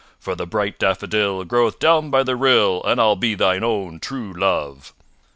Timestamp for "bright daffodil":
0.47-1.43